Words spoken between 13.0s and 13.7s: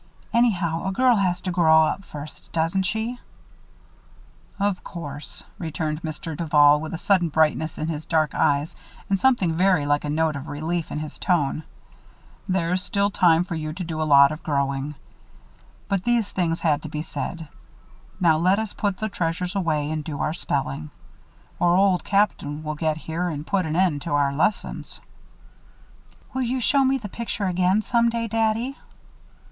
time for